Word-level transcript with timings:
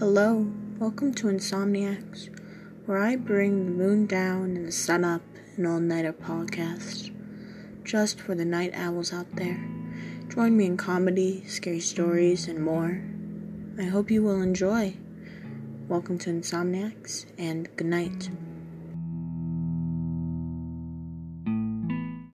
Hello, 0.00 0.50
welcome 0.78 1.12
to 1.16 1.26
Insomniacs, 1.26 2.34
where 2.86 2.96
I 2.96 3.16
bring 3.16 3.66
the 3.66 3.70
moon 3.70 4.06
down 4.06 4.56
and 4.56 4.66
the 4.66 4.72
sun 4.72 5.04
up 5.04 5.20
an 5.58 5.66
all 5.66 5.78
nighter 5.78 6.14
podcast. 6.14 7.14
Just 7.84 8.18
for 8.18 8.34
the 8.34 8.46
night 8.46 8.72
owls 8.74 9.12
out 9.12 9.26
there. 9.36 9.62
Join 10.30 10.56
me 10.56 10.64
in 10.64 10.78
comedy, 10.78 11.44
scary 11.46 11.80
stories, 11.80 12.48
and 12.48 12.64
more. 12.64 13.02
I 13.78 13.82
hope 13.82 14.10
you 14.10 14.22
will 14.22 14.40
enjoy. 14.40 14.96
Welcome 15.86 16.16
to 16.20 16.30
Insomniacs, 16.30 17.26
and 17.36 17.68
good 17.76 17.88
night. 17.88 18.30